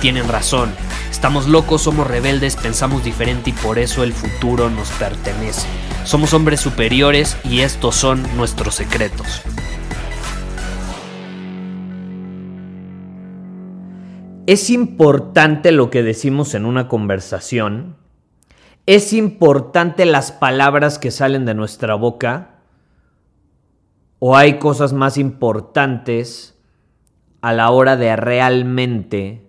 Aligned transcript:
tienen 0.00 0.28
razón. 0.28 0.70
Estamos 1.10 1.48
locos, 1.48 1.82
somos 1.82 2.06
rebeldes, 2.06 2.56
pensamos 2.56 3.04
diferente 3.04 3.50
y 3.50 3.52
por 3.52 3.78
eso 3.78 4.04
el 4.04 4.12
futuro 4.12 4.70
nos 4.70 4.90
pertenece. 4.92 5.66
Somos 6.04 6.32
hombres 6.32 6.60
superiores 6.60 7.36
y 7.44 7.60
estos 7.60 7.96
son 7.96 8.22
nuestros 8.36 8.74
secretos. 8.74 9.42
Es 14.46 14.70
importante 14.70 15.72
lo 15.72 15.90
que 15.90 16.02
decimos 16.02 16.54
en 16.54 16.64
una 16.64 16.88
conversación. 16.88 17.96
Es 18.86 19.12
importante 19.12 20.06
las 20.06 20.32
palabras 20.32 20.98
que 20.98 21.10
salen 21.10 21.44
de 21.44 21.52
nuestra 21.54 21.94
boca. 21.96 22.60
¿O 24.20 24.36
hay 24.36 24.58
cosas 24.58 24.94
más 24.94 25.18
importantes 25.18 26.58
a 27.42 27.52
la 27.52 27.70
hora 27.70 27.96
de 27.96 28.16
realmente 28.16 29.47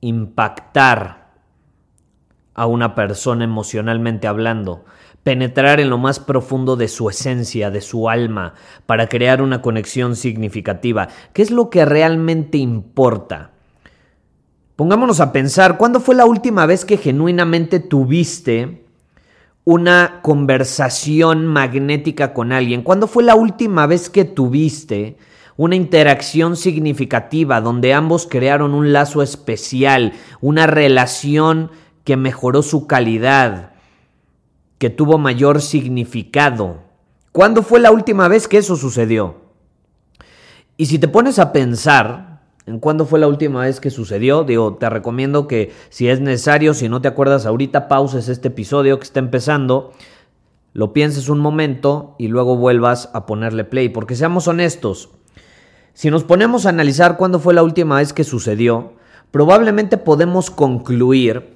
impactar 0.00 1.28
a 2.54 2.66
una 2.66 2.94
persona 2.94 3.44
emocionalmente 3.44 4.26
hablando? 4.26 4.84
penetrar 5.28 5.78
en 5.78 5.90
lo 5.90 5.98
más 5.98 6.20
profundo 6.20 6.76
de 6.76 6.88
su 6.88 7.10
esencia, 7.10 7.70
de 7.70 7.82
su 7.82 8.08
alma, 8.08 8.54
para 8.86 9.10
crear 9.10 9.42
una 9.42 9.60
conexión 9.60 10.16
significativa. 10.16 11.08
¿Qué 11.34 11.42
es 11.42 11.50
lo 11.50 11.68
que 11.68 11.84
realmente 11.84 12.56
importa? 12.56 13.50
Pongámonos 14.74 15.20
a 15.20 15.30
pensar, 15.30 15.76
¿cuándo 15.76 16.00
fue 16.00 16.14
la 16.14 16.24
última 16.24 16.64
vez 16.64 16.86
que 16.86 16.96
genuinamente 16.96 17.78
tuviste 17.78 18.86
una 19.64 20.20
conversación 20.22 21.44
magnética 21.44 22.32
con 22.32 22.50
alguien? 22.50 22.82
¿Cuándo 22.82 23.06
fue 23.06 23.22
la 23.22 23.34
última 23.34 23.86
vez 23.86 24.08
que 24.08 24.24
tuviste 24.24 25.18
una 25.58 25.74
interacción 25.74 26.56
significativa 26.56 27.60
donde 27.60 27.92
ambos 27.92 28.26
crearon 28.30 28.74
un 28.74 28.92
lazo 28.94 29.22
especial, 29.22 30.12
una 30.40 30.68
relación 30.68 31.72
que 32.04 32.16
mejoró 32.16 32.62
su 32.62 32.86
calidad, 32.86 33.72
que 34.78 34.88
tuvo 34.88 35.18
mayor 35.18 35.60
significado? 35.60 36.84
¿Cuándo 37.32 37.62
fue 37.62 37.80
la 37.80 37.90
última 37.90 38.28
vez 38.28 38.46
que 38.46 38.58
eso 38.58 38.76
sucedió? 38.76 39.34
Y 40.76 40.86
si 40.86 41.00
te 41.00 41.08
pones 41.08 41.40
a 41.40 41.52
pensar, 41.52 42.28
en 42.68 42.78
cuándo 42.78 43.04
fue 43.04 43.18
la 43.18 43.26
última 43.26 43.62
vez 43.62 43.80
que 43.80 43.90
sucedió. 43.90 44.44
Digo, 44.44 44.76
te 44.76 44.88
recomiendo 44.88 45.48
que 45.48 45.72
si 45.88 46.08
es 46.08 46.20
necesario, 46.20 46.72
si 46.72 46.88
no 46.88 47.00
te 47.00 47.08
acuerdas 47.08 47.46
ahorita, 47.46 47.88
pauses 47.88 48.28
este 48.28 48.48
episodio 48.48 48.98
que 48.98 49.04
está 49.04 49.18
empezando, 49.18 49.92
lo 50.72 50.92
pienses 50.92 51.28
un 51.30 51.40
momento 51.40 52.14
y 52.18 52.28
luego 52.28 52.56
vuelvas 52.56 53.10
a 53.14 53.26
ponerle 53.26 53.64
play. 53.64 53.88
Porque 53.88 54.14
seamos 54.14 54.46
honestos, 54.46 55.10
si 55.98 56.10
nos 56.10 56.22
ponemos 56.22 56.64
a 56.64 56.68
analizar 56.68 57.16
cuándo 57.16 57.40
fue 57.40 57.54
la 57.54 57.64
última 57.64 57.96
vez 57.96 58.12
que 58.12 58.22
sucedió, 58.22 58.92
probablemente 59.32 59.96
podemos 59.96 60.48
concluir 60.48 61.48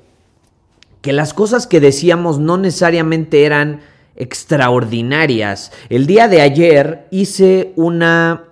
que 1.01 1.13
las 1.13 1.33
cosas 1.33 1.69
que 1.69 1.79
decíamos 1.79 2.41
no 2.41 2.57
necesariamente 2.57 3.45
eran 3.45 3.83
extraordinarias. 4.17 5.71
El 5.91 6.09
día 6.09 6.27
de 6.27 6.41
ayer 6.41 7.07
hice 7.13 7.73
una 7.77 8.47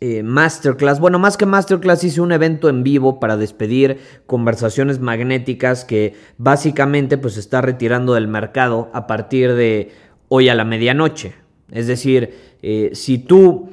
eh, 0.00 0.22
masterclass. 0.22 1.00
Bueno, 1.00 1.18
más 1.18 1.38
que 1.38 1.46
masterclass, 1.46 2.04
hice 2.04 2.20
un 2.20 2.32
evento 2.32 2.68
en 2.68 2.82
vivo 2.82 3.18
para 3.18 3.38
despedir 3.38 3.98
conversaciones 4.26 5.00
magnéticas 5.00 5.86
que 5.86 6.16
básicamente 6.36 7.16
pues 7.16 7.38
está 7.38 7.62
retirando 7.62 8.12
del 8.12 8.28
mercado 8.28 8.90
a 8.92 9.06
partir 9.06 9.54
de 9.54 9.90
hoy 10.28 10.50
a 10.50 10.54
la 10.54 10.66
medianoche. 10.66 11.32
Es 11.70 11.86
decir, 11.86 12.58
eh, 12.60 12.90
si 12.92 13.16
tú 13.16 13.70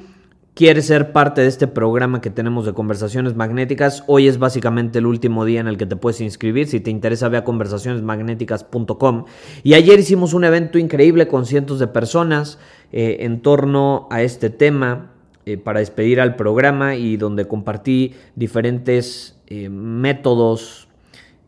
quieres 0.58 0.86
ser 0.86 1.12
parte 1.12 1.40
de 1.40 1.46
este 1.46 1.68
programa 1.68 2.20
que 2.20 2.30
tenemos 2.30 2.66
de 2.66 2.72
conversaciones 2.72 3.36
magnéticas, 3.36 4.02
hoy 4.08 4.26
es 4.26 4.40
básicamente 4.40 4.98
el 4.98 5.06
último 5.06 5.44
día 5.44 5.60
en 5.60 5.68
el 5.68 5.76
que 5.76 5.86
te 5.86 5.94
puedes 5.94 6.20
inscribir. 6.20 6.66
Si 6.66 6.80
te 6.80 6.90
interesa, 6.90 7.28
ve 7.28 7.38
a 7.38 7.44
conversacionesmagnéticas.com. 7.44 9.26
Y 9.62 9.74
ayer 9.74 10.00
hicimos 10.00 10.34
un 10.34 10.42
evento 10.42 10.76
increíble 10.76 11.28
con 11.28 11.46
cientos 11.46 11.78
de 11.78 11.86
personas 11.86 12.58
eh, 12.90 13.18
en 13.20 13.40
torno 13.40 14.08
a 14.10 14.22
este 14.22 14.50
tema. 14.50 15.12
Eh, 15.46 15.58
para 15.58 15.78
despedir 15.78 16.20
al 16.20 16.34
programa 16.34 16.96
y 16.96 17.16
donde 17.16 17.46
compartí 17.46 18.14
diferentes 18.34 19.38
eh, 19.46 19.70
métodos, 19.70 20.88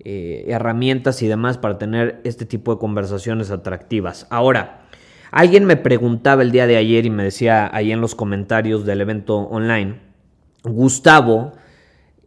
herramientas 0.03 1.21
y 1.21 1.27
demás 1.27 1.59
para 1.59 1.77
tener 1.77 2.23
este 2.25 2.47
tipo 2.47 2.73
de 2.73 2.79
conversaciones 2.79 3.51
atractivas. 3.51 4.27
Ahora, 4.31 4.80
alguien 5.31 5.65
me 5.65 5.77
preguntaba 5.77 6.43
el 6.43 6.53
día 6.53 6.67
de 6.67 6.77
ayer 6.77 7.07
y 7.07 7.11
me 7.11 7.25
decía 7.25 7.71
ahí 7.73 7.93
en 7.93 8.01
los 8.01 8.15
comentarios 8.15 8.85
del 8.85 9.01
evento 9.01 9.37
online, 9.37 9.97
Gustavo, 10.65 11.53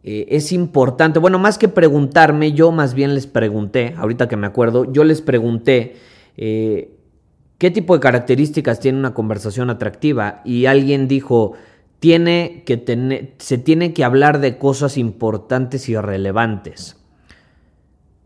es 0.02 0.52
importante, 0.52 1.18
bueno, 1.18 1.38
más 1.38 1.56
que 1.56 1.68
preguntarme, 1.68 2.52
yo 2.52 2.72
más 2.72 2.92
bien 2.94 3.14
les 3.14 3.26
pregunté, 3.26 3.94
ahorita 3.96 4.28
que 4.28 4.36
me 4.36 4.46
acuerdo, 4.46 4.92
yo 4.92 5.02
les 5.02 5.22
pregunté, 5.22 5.96
¿Qué 7.58 7.70
tipo 7.70 7.94
de 7.94 8.00
características 8.00 8.80
tiene 8.80 8.98
una 8.98 9.14
conversación 9.14 9.70
atractiva? 9.70 10.42
Y 10.44 10.66
alguien 10.66 11.06
dijo, 11.06 11.52
tiene 12.00 12.62
que 12.66 13.32
se 13.38 13.58
tiene 13.58 13.94
que 13.94 14.04
hablar 14.04 14.40
de 14.40 14.58
cosas 14.58 14.98
importantes 14.98 15.88
y 15.88 15.96
relevantes. 15.96 16.96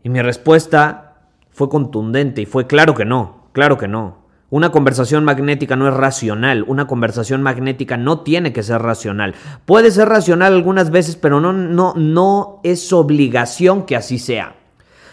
Y 0.03 0.09
mi 0.09 0.21
respuesta 0.21 1.27
fue 1.51 1.69
contundente 1.69 2.41
y 2.41 2.45
fue 2.45 2.67
claro 2.67 2.95
que 2.95 3.05
no, 3.05 3.49
claro 3.53 3.77
que 3.77 3.87
no. 3.87 4.25
Una 4.51 4.71
conversación 4.71 5.23
magnética 5.23 5.75
no 5.75 5.87
es 5.87 5.93
racional, 5.93 6.63
una 6.67 6.87
conversación 6.87 7.43
magnética 7.43 7.97
no 7.97 8.21
tiene 8.21 8.51
que 8.51 8.63
ser 8.63 8.81
racional. 8.81 9.35
Puede 9.65 9.91
ser 9.91 10.09
racional 10.09 10.53
algunas 10.53 10.89
veces, 10.89 11.15
pero 11.15 11.39
no, 11.39 11.53
no, 11.53 11.93
no 11.95 12.59
es 12.63 12.91
obligación 12.91 13.85
que 13.85 13.95
así 13.95 14.17
sea 14.17 14.55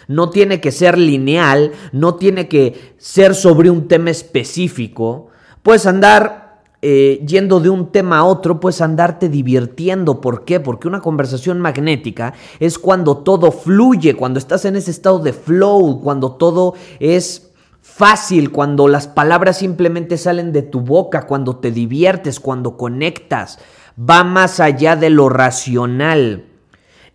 no 0.07 0.29
tiene 0.29 0.61
que 0.61 0.71
ser 0.71 0.97
lineal, 0.97 1.73
no 1.91 2.15
tiene 2.15 2.47
que 2.47 2.95
ser 2.97 3.35
sobre 3.35 3.69
un 3.69 3.87
tema 3.87 4.09
específico. 4.09 5.27
Puedes 5.61 5.85
andar 5.85 6.61
eh, 6.81 7.23
yendo 7.25 7.59
de 7.59 7.69
un 7.69 7.91
tema 7.91 8.19
a 8.19 8.23
otro, 8.23 8.59
puedes 8.59 8.81
andarte 8.81 9.29
divirtiendo. 9.29 10.21
¿Por 10.21 10.45
qué? 10.45 10.59
Porque 10.59 10.87
una 10.87 11.01
conversación 11.01 11.59
magnética 11.59 12.33
es 12.59 12.77
cuando 12.79 13.17
todo 13.17 13.51
fluye, 13.51 14.15
cuando 14.15 14.39
estás 14.39 14.63
en 14.65 14.75
ese 14.75 14.91
estado 14.91 15.19
de 15.19 15.33
flow, 15.33 16.01
cuando 16.01 16.33
todo 16.33 16.75
es 16.99 17.46
fácil, 17.87 18.51
cuando 18.51 18.87
las 18.87 19.07
palabras 19.07 19.57
simplemente 19.57 20.17
salen 20.17 20.51
de 20.51 20.61
tu 20.61 20.81
boca, 20.81 21.25
cuando 21.27 21.57
te 21.57 21.71
diviertes, 21.71 22.39
cuando 22.39 22.77
conectas. 22.77 23.59
Va 23.99 24.23
más 24.23 24.59
allá 24.59 24.95
de 24.95 25.09
lo 25.09 25.29
racional 25.29 26.45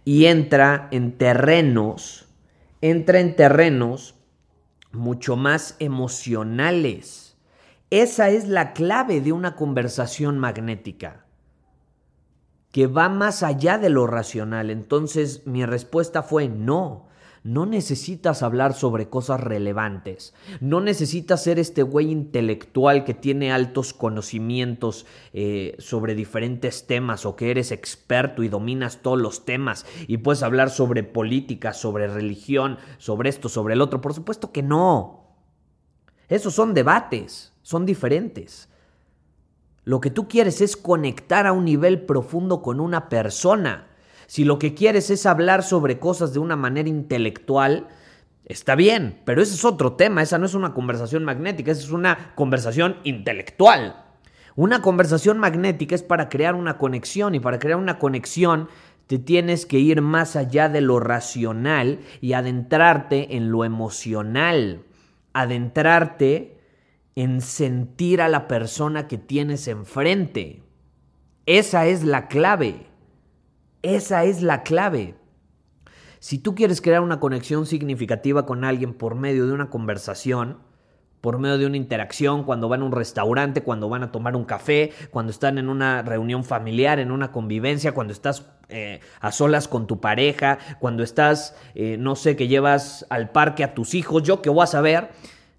y 0.05 0.25
entra 0.27 0.89
en 0.91 1.17
terrenos 1.17 2.23
entra 2.83 3.21
en 3.21 3.37
terrenos 3.37 4.17
mucho 4.91 5.37
más 5.37 5.77
emocionales. 5.79 7.39
Esa 7.89 8.29
es 8.29 8.49
la 8.49 8.75
clave 8.75 9.21
de 9.21 9.33
una 9.33 9.55
conversación 9.55 10.39
magnética, 10.39 11.25
que 12.73 12.87
va 12.89 13.09
más 13.09 13.43
allá 13.43 13.79
de 13.79 13.89
lo 13.89 14.07
racional. 14.07 14.69
Entonces 14.69 15.47
mi 15.47 15.65
respuesta 15.65 16.23
fue 16.23 16.49
no. 16.49 17.07
No 17.45 17.67
necesitas 17.67 18.45
hablar 18.45 18.73
sobre 18.73 19.09
cosas 19.09 19.41
relevantes. 19.41 20.33
No 20.61 20.81
necesitas 20.81 21.43
ser 21.43 21.59
este 21.59 21.83
güey 21.83 22.11
intelectual 22.11 23.05
que 23.05 23.15
tiene 23.15 23.53
altos 23.53 23.93
conocimientos 23.93 25.07
eh, 25.33 25.75
sobre 25.79 26.15
diferentes 26.15 26.87
temas 26.87 27.27
o 27.27 27.35
que 27.35 27.51
eres 27.51 27.73
experto 27.73 28.45
y 28.45 28.49
dominas 28.49 29.03
todos 29.03 29.21
los 29.21 29.45
temas 29.45 29.87
y 30.07 30.19
puedes 30.19 30.45
hablar 30.45 30.71
sobre 30.71 31.03
política, 31.03 31.73
sobre 31.73 32.07
religión, 32.07 32.79
sobre 32.99 33.29
esto, 33.29 33.49
sobre 33.49 33.75
el 33.75 33.83
otro. 33.83 34.01
Por 34.01 34.15
supuesto 34.15 34.53
que 34.53 34.63
no. 34.63 35.35
Esos 36.29 36.55
son 36.55 36.75
debates, 36.75 37.53
son 37.63 37.85
diferentes. 37.87 38.69
Lo 39.85 40.01
que 40.01 40.11
tú 40.11 40.29
quieres 40.29 40.61
es 40.61 40.77
conectar 40.77 41.49
a 41.49 41.53
un 41.53 41.65
nivel 41.65 42.03
profundo 42.03 42.63
con 42.63 42.79
una 42.79 43.09
persona 43.09 43.89
si 44.33 44.47
lo 44.47 44.59
que 44.59 44.73
quieres 44.73 45.11
es 45.11 45.27
hablar 45.27 45.63
sobre 45.63 45.99
cosas 45.99 46.33
de 46.33 46.39
una 46.39 46.57
manera 46.57 46.89
intelectual, 46.89 47.89
Está 48.47 48.75
bien, 48.75 49.21
pero 49.25 49.43
ese 49.43 49.55
es 49.55 49.65
otro 49.65 49.93
tema, 49.93 50.23
esa 50.23 50.37
no 50.37 50.47
es 50.47 50.55
una 50.55 50.73
conversación 50.73 51.23
magnética, 51.23 51.71
esa 51.71 51.83
es 51.83 51.91
una 51.91 52.33
conversación 52.35 52.97
intelectual. 53.05 54.05
Una 54.57 54.81
conversación 54.81 55.39
magnética 55.39 55.95
es 55.95 56.03
para 56.03 56.31
crear 56.31 56.55
una 56.55 56.79
conexión 56.79 57.35
y 57.35 57.41
para 57.41 57.59
crear 57.59 57.79
una 57.79 57.99
conexión 57.99 58.69
te 59.07 59.19
tienes 59.19 59.65
que 59.65 59.79
ir 59.79 60.01
más 60.01 60.35
allá 60.35 60.71
de 60.71 60.81
lo 60.81 60.99
racional 60.99 62.01
y 62.23 62.33
adentrarte 62.33 63.37
en 63.37 63.51
lo 63.53 63.65
emocional, 63.65 64.83
adentrarte 65.35 66.59
en 67.15 67.43
sentir 67.43 68.23
a 68.23 68.29
la 68.29 68.49
persona 68.49 69.09
que 69.09 69.19
tienes 69.19 69.69
enfrente. 69.69 70.63
Esa 71.45 71.87
es 71.87 72.03
la 72.03 72.29
clave. 72.29 72.92
Esa 73.83 74.25
es 74.25 74.43
la 74.43 74.63
clave. 74.63 75.17
Si 76.21 76.39
tú 76.39 76.55
quieres 76.55 76.81
crear 76.81 77.01
una 77.01 77.19
conexión 77.19 77.67
significativa 77.67 78.47
con 78.47 78.65
alguien 78.65 78.95
por 78.95 79.17
medio 79.17 79.47
de 79.47 79.53
una 79.53 79.71
conversación, 79.71 80.59
por 81.21 81.39
medio 81.39 81.59
de 81.59 81.67
una 81.67 81.77
interacción, 81.77 82.45
cuando 82.45 82.69
van 82.69 82.83
a 82.83 82.85
un 82.85 82.93
restaurante, 82.93 83.63
cuando 83.63 83.89
van 83.89 84.05
a 84.05 84.13
tomar 84.13 84.37
un 84.37 84.45
café, 84.45 84.93
cuando 85.11 85.31
están 85.31 85.59
en 85.59 85.69
una 85.69 86.03
reunión 86.03 86.45
familiar, 86.45 87.01
en 87.01 87.11
una 87.11 87.33
convivencia, 87.33 87.93
cuando 87.93 88.13
estás 88.13 88.47
eh, 88.69 89.01
a 89.21 89.33
solas 89.33 89.67
con 89.67 89.89
tu 89.89 90.01
pareja, 90.01 90.59
cuando 90.79 91.03
estás, 91.03 91.57
eh, 91.75 91.97
no 91.99 92.15
sé, 92.15 92.37
que 92.37 92.47
llevas 92.47 93.05
al 93.09 93.31
parque 93.31 93.65
a 93.65 93.75
tus 93.75 93.95
hijos, 93.95 94.23
yo 94.23 94.43
que 94.43 94.51
voy 94.51 94.63
a 94.63 94.67
saber. 94.67 95.11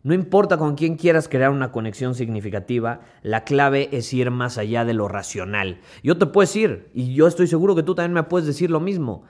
No 0.04 0.14
importa 0.14 0.58
con 0.58 0.76
quién 0.76 0.98
quieras 0.98 1.30
crear 1.30 1.50
una 1.50 1.72
conexión 1.72 2.14
significativa, 2.14 3.00
la 3.22 3.46
clave 3.46 3.88
es 3.94 4.14
ir 4.14 4.32
más 4.32 4.58
allá 4.58 4.84
de 4.84 4.94
lo 4.94 5.08
racional. 5.08 5.80
Yo 6.04 6.18
te 6.18 6.26
puedo 6.26 6.46
decir, 6.46 6.90
y 6.94 7.14
yo 7.14 7.26
estoy 7.26 7.48
seguro 7.48 7.74
que 7.74 7.84
tú 7.84 7.96
también 7.96 8.14
me 8.14 8.24
puedes 8.24 8.46
decir 8.46 8.70
lo 8.70 8.82
mismo, 8.82 9.24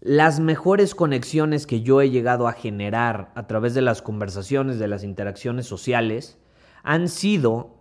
las 0.00 0.40
mejores 0.40 0.94
conexiones 0.94 1.66
que 1.66 1.82
yo 1.82 2.00
he 2.00 2.08
llegado 2.08 2.48
a 2.48 2.52
generar 2.52 3.30
a 3.34 3.46
través 3.46 3.74
de 3.74 3.82
las 3.82 4.00
conversaciones, 4.00 4.78
de 4.78 4.88
las 4.88 5.04
interacciones 5.04 5.66
sociales, 5.66 6.38
han 6.82 7.08
sido 7.08 7.76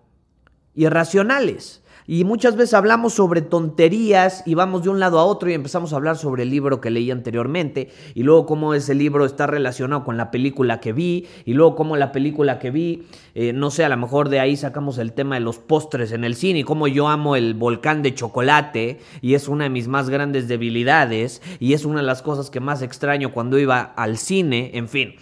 irracionales. 0.75 1.82
Y 2.05 2.25
muchas 2.25 2.55
veces 2.55 2.73
hablamos 2.73 3.13
sobre 3.13 3.41
tonterías 3.41 4.43
y 4.45 4.55
vamos 4.55 4.83
de 4.83 4.89
un 4.89 4.99
lado 4.99 5.19
a 5.19 5.25
otro 5.25 5.49
y 5.49 5.53
empezamos 5.53 5.93
a 5.93 5.95
hablar 5.95 6.17
sobre 6.17 6.43
el 6.43 6.49
libro 6.49 6.81
que 6.81 6.89
leí 6.89 7.11
anteriormente 7.11 7.89
y 8.13 8.23
luego 8.23 8.45
cómo 8.45 8.73
ese 8.73 8.93
libro 8.93 9.25
está 9.25 9.47
relacionado 9.47 10.03
con 10.03 10.17
la 10.17 10.29
película 10.29 10.79
que 10.79 10.91
vi 10.91 11.27
y 11.45 11.53
luego 11.53 11.75
cómo 11.75 11.95
la 11.95 12.11
película 12.11 12.59
que 12.59 12.71
vi, 12.71 13.07
eh, 13.35 13.53
no 13.53 13.71
sé, 13.71 13.85
a 13.85 13.89
lo 13.89 13.97
mejor 13.97 14.29
de 14.29 14.39
ahí 14.39 14.57
sacamos 14.57 14.97
el 14.97 15.13
tema 15.13 15.35
de 15.35 15.41
los 15.41 15.59
postres 15.59 16.11
en 16.11 16.23
el 16.25 16.35
cine 16.35 16.59
y 16.59 16.63
cómo 16.63 16.87
yo 16.87 17.07
amo 17.07 17.35
el 17.35 17.53
volcán 17.53 18.01
de 18.01 18.13
chocolate 18.13 18.99
y 19.21 19.35
es 19.35 19.47
una 19.47 19.65
de 19.65 19.69
mis 19.69 19.87
más 19.87 20.09
grandes 20.09 20.47
debilidades 20.47 21.41
y 21.59 21.73
es 21.73 21.85
una 21.85 22.01
de 22.01 22.05
las 22.05 22.21
cosas 22.21 22.49
que 22.49 22.59
más 22.59 22.81
extraño 22.81 23.33
cuando 23.33 23.57
iba 23.57 23.81
al 23.81 24.17
cine, 24.17 24.71
en 24.73 24.89
fin. 24.89 25.15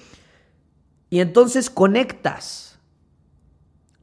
Y 1.12 1.20
entonces 1.20 1.70
conectas 1.70 2.71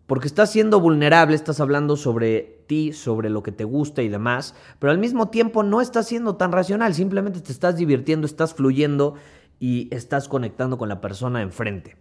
porque 0.09 0.27
estás 0.27 0.51
siendo 0.51 0.81
vulnerable, 0.81 1.37
estás 1.37 1.61
hablando 1.61 1.95
sobre 1.99 2.65
ti, 2.67 2.95
sobre 2.95 3.29
lo 3.29 3.43
que 3.43 3.53
te 3.53 3.65
gusta 3.65 4.01
y 4.01 4.09
demás, 4.09 4.55
pero 4.79 4.91
al 4.91 4.97
mismo 4.97 5.29
tiempo 5.29 5.63
no 5.63 5.83
estás 5.83 6.09
siendo 6.09 6.37
tan 6.37 6.51
racional, 6.51 6.95
simplemente 6.95 7.43
te 7.43 7.53
estás 7.53 7.77
divirtiendo, 7.77 8.27
estás 8.27 8.55
fluyendo 8.55 9.17
y 9.61 9.95
estás 9.95 10.27
conectando 10.27 10.79
con 10.79 10.89
la 10.89 11.03
persona 11.03 11.43
enfrente. 11.43 11.99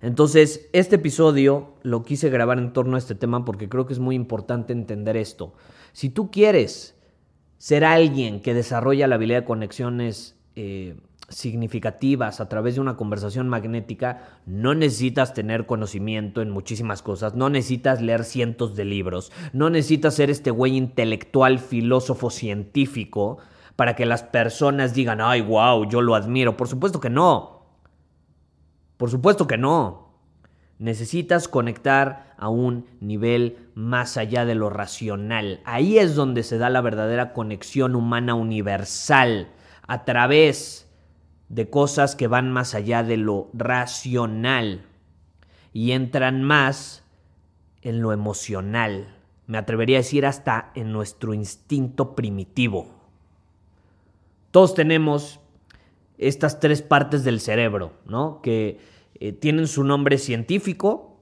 Entonces, 0.00 0.70
este 0.72 0.96
episodio 0.96 1.74
lo 1.82 2.04
quise 2.04 2.30
grabar 2.30 2.56
en 2.56 2.72
torno 2.72 2.96
a 2.96 2.98
este 2.98 3.14
tema 3.14 3.44
porque 3.44 3.68
creo 3.68 3.84
que 3.84 3.92
es 3.92 3.98
muy 3.98 4.14
importante 4.14 4.72
entender 4.72 5.18
esto. 5.18 5.52
Si 5.92 6.08
tú 6.08 6.30
quieres 6.30 6.96
ser 7.58 7.84
alguien 7.84 8.40
que 8.40 8.54
desarrolla 8.54 9.08
la 9.08 9.16
habilidad 9.16 9.40
de 9.40 9.46
conexiones 9.46 10.36
eh, 10.56 10.96
significativas 11.28 12.40
a 12.40 12.48
través 12.48 12.74
de 12.74 12.80
una 12.80 12.96
conversación 12.96 13.48
magnética, 13.48 14.40
no 14.46 14.74
necesitas 14.74 15.34
tener 15.34 15.66
conocimiento 15.66 16.40
en 16.40 16.50
muchísimas 16.50 17.02
cosas, 17.02 17.34
no 17.34 17.50
necesitas 17.50 18.00
leer 18.00 18.24
cientos 18.24 18.76
de 18.76 18.84
libros, 18.86 19.30
no 19.52 19.68
necesitas 19.68 20.14
ser 20.14 20.30
este 20.30 20.50
güey 20.50 20.76
intelectual, 20.76 21.58
filósofo, 21.58 22.30
científico, 22.30 23.38
para 23.76 23.94
que 23.94 24.06
las 24.06 24.24
personas 24.24 24.92
digan, 24.94 25.20
ay, 25.20 25.40
wow, 25.40 25.88
yo 25.88 26.02
lo 26.02 26.16
admiro. 26.16 26.56
Por 26.56 26.66
supuesto 26.66 26.98
que 26.98 27.10
no. 27.10 27.62
Por 28.96 29.08
supuesto 29.08 29.46
que 29.46 29.56
no. 29.56 30.08
Necesitas 30.80 31.46
conectar 31.46 32.34
a 32.36 32.48
un 32.48 32.86
nivel 33.00 33.70
más 33.74 34.16
allá 34.16 34.44
de 34.44 34.56
lo 34.56 34.68
racional. 34.68 35.60
Ahí 35.64 35.98
es 35.98 36.16
donde 36.16 36.42
se 36.42 36.58
da 36.58 36.70
la 36.70 36.80
verdadera 36.80 37.32
conexión 37.32 37.94
humana 37.94 38.34
universal, 38.34 39.48
a 39.86 40.04
través 40.04 40.87
de 41.48 41.70
cosas 41.70 42.14
que 42.14 42.26
van 42.26 42.52
más 42.52 42.74
allá 42.74 43.02
de 43.02 43.16
lo 43.16 43.48
racional 43.52 44.84
y 45.72 45.92
entran 45.92 46.42
más 46.42 47.04
en 47.82 48.02
lo 48.02 48.12
emocional. 48.12 49.14
Me 49.46 49.58
atrevería 49.58 49.98
a 49.98 50.00
decir 50.00 50.26
hasta 50.26 50.72
en 50.74 50.92
nuestro 50.92 51.32
instinto 51.32 52.14
primitivo. 52.14 52.88
Todos 54.50 54.74
tenemos 54.74 55.40
estas 56.18 56.60
tres 56.60 56.82
partes 56.82 57.24
del 57.24 57.40
cerebro, 57.40 57.92
¿no? 58.06 58.40
Que 58.42 58.78
eh, 59.20 59.32
tienen 59.32 59.68
su 59.68 59.84
nombre 59.84 60.18
científico, 60.18 61.16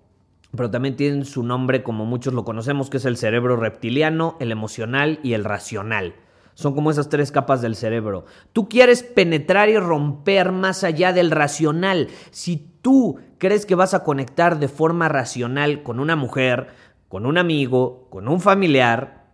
pero 0.53 0.71
también 0.71 0.97
tienen 0.97 1.25
su 1.25 1.43
nombre 1.43 1.83
como 1.83 2.05
muchos 2.05 2.35
lo 2.35 2.45
conocemos, 2.45 2.91
que 2.91 2.97
es 2.97 3.05
el 3.05 3.17
cerebro 3.17 3.57
reptiliano, 3.57 4.37
el 4.41 4.51
emocional 4.51 5.21
y 5.23 5.35
el 5.35 5.45
racional. 5.45 6.15
Son 6.57 6.75
como 6.75 6.91
esas 6.91 7.11
tres 7.11 7.31
capas 7.31 7.61
del 7.61 7.77
cerebro. 7.77 8.25
Tú 8.55 8.67
quieres 8.67 9.03
penetrar 9.03 9.69
y 9.69 9.77
romper 9.77 10.53
más 10.53 10.85
allá 10.85 11.13
del 11.13 11.31
racional. 11.31 12.09
Si 12.31 12.57
tú 12.81 13.19
crees 13.37 13.67
que 13.67 13.75
vas 13.75 13.93
a 13.93 14.03
conectar 14.03 14.59
de 14.59 14.69
forma 14.69 15.11
racional 15.11 15.83
con 15.83 16.01
una 16.01 16.17
mujer, 16.17 16.69
con 17.09 17.27
un 17.27 17.37
amigo, 17.37 18.09
con 18.09 18.27
un 18.27 18.41
familiar, 18.41 19.27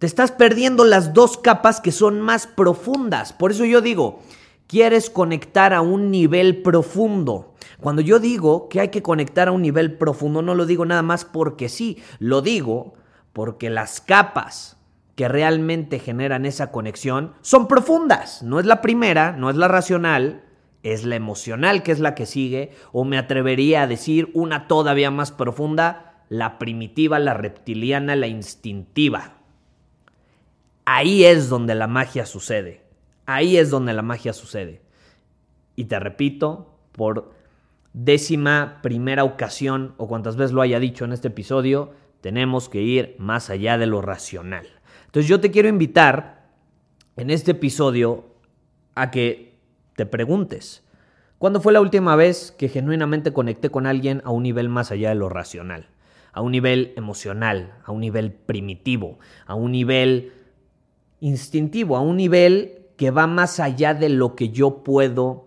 te 0.00 0.06
estás 0.06 0.32
perdiendo 0.32 0.84
las 0.84 1.14
dos 1.14 1.38
capas 1.38 1.80
que 1.80 1.92
son 1.92 2.20
más 2.20 2.48
profundas. 2.48 3.32
Por 3.32 3.52
eso 3.52 3.64
yo 3.64 3.80
digo, 3.80 4.18
quieres 4.66 5.10
conectar 5.10 5.72
a 5.72 5.82
un 5.82 6.10
nivel 6.10 6.62
profundo. 6.62 7.54
Cuando 7.80 8.02
yo 8.02 8.18
digo 8.18 8.68
que 8.68 8.80
hay 8.80 8.88
que 8.88 9.02
conectar 9.04 9.46
a 9.46 9.52
un 9.52 9.62
nivel 9.62 9.96
profundo, 9.96 10.42
no 10.42 10.56
lo 10.56 10.66
digo 10.66 10.84
nada 10.84 11.02
más 11.02 11.24
porque 11.24 11.68
sí, 11.68 12.02
lo 12.18 12.42
digo 12.42 12.94
porque 13.32 13.70
las 13.70 14.00
capas 14.00 14.78
que 15.14 15.28
realmente 15.28 15.98
generan 15.98 16.44
esa 16.44 16.70
conexión 16.72 17.34
son 17.40 17.68
profundas. 17.68 18.42
No 18.42 18.58
es 18.58 18.66
la 18.66 18.80
primera, 18.80 19.32
no 19.32 19.50
es 19.50 19.56
la 19.56 19.68
racional, 19.68 20.44
es 20.82 21.04
la 21.04 21.16
emocional 21.16 21.82
que 21.82 21.92
es 21.92 22.00
la 22.00 22.14
que 22.14 22.26
sigue, 22.26 22.72
o 22.92 23.04
me 23.04 23.18
atrevería 23.18 23.82
a 23.82 23.86
decir 23.86 24.30
una 24.34 24.66
todavía 24.66 25.10
más 25.10 25.32
profunda, 25.32 26.24
la 26.28 26.58
primitiva, 26.58 27.18
la 27.18 27.34
reptiliana, 27.34 28.16
la 28.16 28.26
instintiva. 28.26 29.38
Ahí 30.84 31.24
es 31.24 31.48
donde 31.48 31.74
la 31.74 31.86
magia 31.86 32.26
sucede. 32.26 32.82
Ahí 33.26 33.56
es 33.56 33.70
donde 33.70 33.94
la 33.94 34.02
magia 34.02 34.32
sucede. 34.32 34.82
Y 35.76 35.84
te 35.84 35.98
repito, 35.98 36.76
por 36.92 37.32
décima 37.94 38.80
primera 38.82 39.24
ocasión, 39.24 39.94
o 39.96 40.08
cuantas 40.08 40.36
veces 40.36 40.52
lo 40.52 40.60
haya 40.60 40.78
dicho 40.78 41.04
en 41.04 41.12
este 41.12 41.28
episodio, 41.28 41.92
tenemos 42.20 42.68
que 42.68 42.82
ir 42.82 43.16
más 43.18 43.48
allá 43.48 43.78
de 43.78 43.86
lo 43.86 44.02
racional. 44.02 44.73
Entonces 45.14 45.30
yo 45.30 45.38
te 45.38 45.52
quiero 45.52 45.68
invitar 45.68 46.48
en 47.14 47.30
este 47.30 47.52
episodio 47.52 48.24
a 48.96 49.12
que 49.12 49.54
te 49.94 50.06
preguntes, 50.06 50.82
¿cuándo 51.38 51.60
fue 51.60 51.72
la 51.72 51.80
última 51.80 52.16
vez 52.16 52.50
que 52.58 52.68
genuinamente 52.68 53.32
conecté 53.32 53.70
con 53.70 53.86
alguien 53.86 54.22
a 54.24 54.32
un 54.32 54.42
nivel 54.42 54.68
más 54.68 54.90
allá 54.90 55.10
de 55.10 55.14
lo 55.14 55.28
racional? 55.28 55.86
A 56.32 56.40
un 56.40 56.50
nivel 56.50 56.94
emocional, 56.96 57.74
a 57.84 57.92
un 57.92 58.00
nivel 58.00 58.32
primitivo, 58.32 59.20
a 59.46 59.54
un 59.54 59.70
nivel 59.70 60.32
instintivo, 61.20 61.96
a 61.96 62.00
un 62.00 62.16
nivel 62.16 62.88
que 62.96 63.12
va 63.12 63.28
más 63.28 63.60
allá 63.60 63.94
de 63.94 64.08
lo 64.08 64.34
que 64.34 64.48
yo 64.48 64.82
puedo 64.82 65.46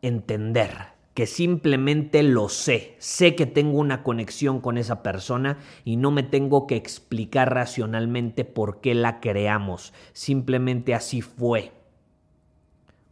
entender 0.00 0.70
que 1.16 1.26
simplemente 1.26 2.22
lo 2.22 2.50
sé, 2.50 2.94
sé 2.98 3.34
que 3.34 3.46
tengo 3.46 3.78
una 3.78 4.02
conexión 4.02 4.60
con 4.60 4.76
esa 4.76 5.02
persona 5.02 5.56
y 5.82 5.96
no 5.96 6.10
me 6.10 6.22
tengo 6.22 6.66
que 6.66 6.76
explicar 6.76 7.54
racionalmente 7.54 8.44
por 8.44 8.82
qué 8.82 8.94
la 8.94 9.18
creamos, 9.18 9.94
simplemente 10.12 10.94
así 10.94 11.22
fue. 11.22 11.72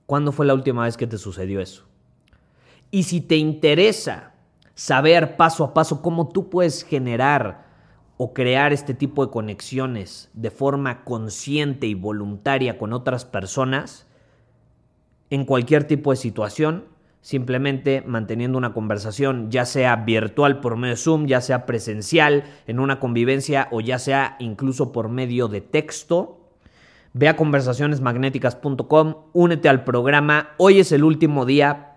¿Cuándo 0.04 0.32
fue 0.32 0.44
la 0.44 0.52
última 0.52 0.84
vez 0.84 0.98
que 0.98 1.06
te 1.06 1.16
sucedió 1.16 1.62
eso? 1.62 1.86
Y 2.90 3.04
si 3.04 3.22
te 3.22 3.38
interesa 3.38 4.34
saber 4.74 5.38
paso 5.38 5.64
a 5.64 5.72
paso 5.72 6.02
cómo 6.02 6.28
tú 6.28 6.50
puedes 6.50 6.84
generar 6.84 7.64
o 8.18 8.34
crear 8.34 8.74
este 8.74 8.92
tipo 8.92 9.24
de 9.24 9.32
conexiones 9.32 10.28
de 10.34 10.50
forma 10.50 11.04
consciente 11.04 11.86
y 11.86 11.94
voluntaria 11.94 12.76
con 12.76 12.92
otras 12.92 13.24
personas, 13.24 14.06
en 15.30 15.46
cualquier 15.46 15.84
tipo 15.84 16.10
de 16.10 16.18
situación, 16.18 16.92
simplemente 17.24 18.02
manteniendo 18.06 18.58
una 18.58 18.74
conversación, 18.74 19.50
ya 19.50 19.64
sea 19.64 19.96
virtual 19.96 20.60
por 20.60 20.76
medio 20.76 20.94
de 20.94 21.00
Zoom, 21.00 21.26
ya 21.26 21.40
sea 21.40 21.64
presencial 21.64 22.44
en 22.66 22.78
una 22.78 23.00
convivencia 23.00 23.68
o 23.70 23.80
ya 23.80 23.98
sea 23.98 24.36
incluso 24.40 24.92
por 24.92 25.08
medio 25.08 25.48
de 25.48 25.62
texto, 25.62 26.42
Ve 27.16 27.28
a 27.28 27.36
conversacionesmagnéticas.com, 27.36 29.14
únete 29.32 29.68
al 29.68 29.84
programa. 29.84 30.48
Hoy 30.56 30.80
es 30.80 30.90
el 30.90 31.04
último 31.04 31.46
día. 31.46 31.92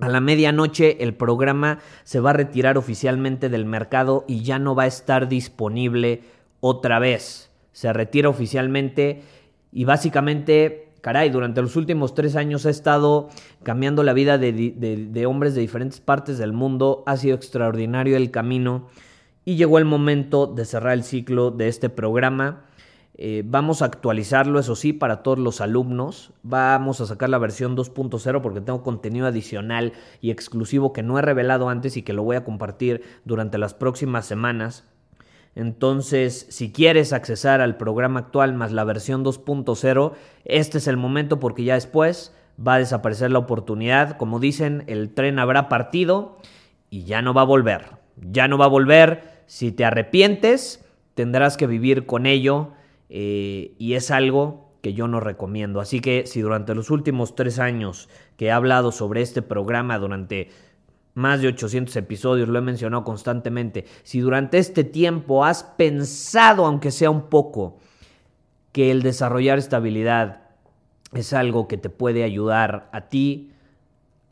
A 0.00 0.08
la 0.08 0.20
medianoche 0.20 1.04
el 1.04 1.14
programa 1.14 1.80
se 2.04 2.20
va 2.20 2.30
a 2.30 2.32
retirar 2.32 2.78
oficialmente 2.78 3.50
del 3.50 3.66
mercado 3.66 4.24
y 4.26 4.44
ya 4.44 4.58
no 4.58 4.74
va 4.74 4.84
a 4.84 4.86
estar 4.86 5.28
disponible 5.28 6.22
otra 6.60 6.98
vez. 6.98 7.50
Se 7.72 7.92
retira 7.92 8.30
oficialmente 8.30 9.24
y 9.72 9.84
básicamente, 9.84 10.85
caray, 11.06 11.30
durante 11.30 11.62
los 11.62 11.76
últimos 11.76 12.16
tres 12.16 12.34
años 12.34 12.66
ha 12.66 12.70
estado 12.70 13.28
cambiando 13.62 14.02
la 14.02 14.12
vida 14.12 14.38
de, 14.38 15.24
hombres 15.24 15.54
de 15.54 15.60
diferentes 15.60 16.00
partes 16.00 16.36
del 16.36 16.52
mundo. 16.52 17.04
Ha 17.06 17.16
sido 17.16 17.36
extraordinario 17.36 18.16
el 18.16 18.32
camino 18.32 18.88
y 19.44 19.54
llegó 19.54 19.78
el 19.78 19.84
momento 19.84 20.48
de 20.48 20.64
cerrar 20.64 20.94
el 20.94 21.04
ciclo 21.04 21.52
de 21.52 21.68
este 21.68 21.90
programa. 21.90 22.64
Eh, 23.14 23.44
vamos 23.46 23.82
a 23.82 23.84
actualizarlo, 23.84 24.58
eso 24.58 24.74
sí, 24.74 24.92
para 24.92 25.22
todos 25.22 25.38
los 25.38 25.60
alumnos. 25.60 26.32
Vamos 26.42 27.00
a 27.00 27.06
sacar 27.06 27.28
la 27.28 27.38
versión 27.38 27.76
2.0 27.76 28.42
porque 28.42 28.60
tengo 28.60 28.82
contenido 28.82 29.28
adicional 29.28 29.92
y 30.20 30.32
exclusivo 30.32 30.92
que 30.92 31.04
no 31.04 31.20
he 31.20 31.22
revelado 31.22 31.68
antes 31.68 31.96
y 31.96 32.02
que 32.02 32.14
lo 32.14 32.24
voy 32.24 32.34
a 32.34 32.42
compartir 32.42 33.04
durante 33.24 33.58
las 33.58 33.74
próximas 33.74 34.26
semanas. 34.26 34.82
Entonces, 35.56 36.46
si 36.50 36.70
quieres 36.70 37.14
accesar 37.14 37.62
al 37.62 37.78
programa 37.78 38.20
actual 38.20 38.52
más 38.52 38.72
la 38.72 38.84
versión 38.84 39.24
2.0, 39.24 40.12
este 40.44 40.78
es 40.78 40.86
el 40.86 40.98
momento 40.98 41.40
porque 41.40 41.64
ya 41.64 41.74
después 41.74 42.34
va 42.64 42.74
a 42.74 42.78
desaparecer 42.78 43.30
la 43.30 43.38
oportunidad. 43.38 44.18
Como 44.18 44.38
dicen, 44.38 44.84
el 44.86 45.14
tren 45.14 45.38
habrá 45.38 45.70
partido 45.70 46.36
y 46.90 47.04
ya 47.04 47.22
no 47.22 47.32
va 47.32 47.40
a 47.40 47.46
volver. 47.46 47.86
Ya 48.16 48.48
no 48.48 48.58
va 48.58 48.66
a 48.66 48.68
volver. 48.68 49.42
Si 49.46 49.72
te 49.72 49.86
arrepientes, 49.86 50.84
tendrás 51.14 51.56
que 51.56 51.66
vivir 51.66 52.04
con 52.04 52.26
ello 52.26 52.72
eh, 53.08 53.74
y 53.78 53.94
es 53.94 54.10
algo 54.10 54.74
que 54.82 54.92
yo 54.92 55.08
no 55.08 55.20
recomiendo. 55.20 55.80
Así 55.80 56.00
que 56.00 56.26
si 56.26 56.42
durante 56.42 56.74
los 56.74 56.90
últimos 56.90 57.34
tres 57.34 57.58
años 57.58 58.10
que 58.36 58.46
he 58.46 58.50
hablado 58.52 58.92
sobre 58.92 59.22
este 59.22 59.40
programa, 59.40 59.98
durante 59.98 60.50
más 61.16 61.40
de 61.40 61.48
800 61.48 61.96
episodios, 61.96 62.48
lo 62.48 62.58
he 62.58 62.62
mencionado 62.62 63.02
constantemente, 63.02 63.86
si 64.02 64.20
durante 64.20 64.58
este 64.58 64.84
tiempo 64.84 65.46
has 65.46 65.64
pensado, 65.64 66.66
aunque 66.66 66.90
sea 66.90 67.08
un 67.08 67.30
poco, 67.30 67.78
que 68.70 68.90
el 68.90 69.02
desarrollar 69.02 69.56
estabilidad 69.56 70.42
es 71.14 71.32
algo 71.32 71.68
que 71.68 71.78
te 71.78 71.88
puede 71.88 72.22
ayudar 72.22 72.90
a 72.92 73.08
ti, 73.08 73.50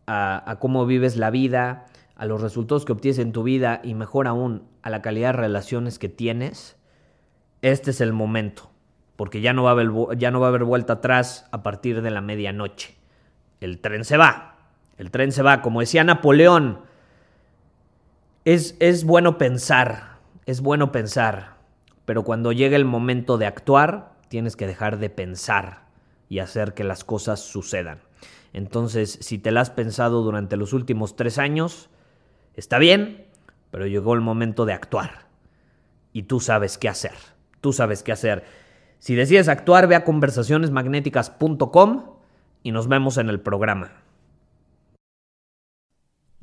a, 0.06 0.50
a 0.50 0.58
cómo 0.58 0.84
vives 0.84 1.16
la 1.16 1.30
vida, 1.30 1.86
a 2.16 2.26
los 2.26 2.42
resultados 2.42 2.84
que 2.84 2.92
obtienes 2.92 3.18
en 3.18 3.32
tu 3.32 3.42
vida 3.44 3.80
y 3.82 3.94
mejor 3.94 4.28
aún 4.28 4.64
a 4.82 4.90
la 4.90 5.00
calidad 5.00 5.28
de 5.28 5.40
relaciones 5.40 5.98
que 5.98 6.10
tienes, 6.10 6.76
este 7.62 7.92
es 7.92 8.02
el 8.02 8.12
momento, 8.12 8.70
porque 9.16 9.40
ya 9.40 9.54
no 9.54 9.62
va 9.62 9.70
a 9.70 9.72
haber, 9.72 9.90
ya 10.18 10.30
no 10.30 10.38
va 10.38 10.48
a 10.48 10.50
haber 10.50 10.64
vuelta 10.64 10.92
atrás 10.92 11.48
a 11.50 11.62
partir 11.62 12.02
de 12.02 12.10
la 12.10 12.20
medianoche. 12.20 12.94
El 13.60 13.80
tren 13.80 14.04
se 14.04 14.18
va, 14.18 14.53
el 14.96 15.10
tren 15.10 15.32
se 15.32 15.42
va, 15.42 15.62
como 15.62 15.80
decía 15.80 16.04
Napoleón. 16.04 16.80
Es, 18.44 18.76
es 18.80 19.04
bueno 19.04 19.38
pensar, 19.38 20.18
es 20.46 20.60
bueno 20.60 20.92
pensar, 20.92 21.56
pero 22.04 22.24
cuando 22.24 22.52
llega 22.52 22.76
el 22.76 22.84
momento 22.84 23.38
de 23.38 23.46
actuar, 23.46 24.12
tienes 24.28 24.56
que 24.56 24.66
dejar 24.66 24.98
de 24.98 25.10
pensar 25.10 25.84
y 26.28 26.40
hacer 26.40 26.74
que 26.74 26.84
las 26.84 27.04
cosas 27.04 27.40
sucedan. 27.40 28.00
Entonces, 28.52 29.18
si 29.20 29.38
te 29.38 29.50
la 29.50 29.62
has 29.62 29.70
pensado 29.70 30.22
durante 30.22 30.56
los 30.56 30.72
últimos 30.72 31.16
tres 31.16 31.38
años, 31.38 31.88
está 32.54 32.78
bien, 32.78 33.26
pero 33.70 33.86
llegó 33.86 34.14
el 34.14 34.20
momento 34.20 34.66
de 34.66 34.74
actuar. 34.74 35.24
Y 36.12 36.24
tú 36.24 36.38
sabes 36.38 36.78
qué 36.78 36.88
hacer 36.88 37.14
tú 37.64 37.72
sabes 37.72 38.02
qué 38.02 38.12
hacer. 38.12 38.44
Si 38.98 39.14
decides 39.14 39.48
actuar, 39.48 39.88
ve 39.88 39.94
a 39.94 40.04
conversacionesmagnéticas.com 40.04 42.04
y 42.62 42.72
nos 42.72 42.88
vemos 42.88 43.16
en 43.16 43.30
el 43.30 43.40
programa. 43.40 44.03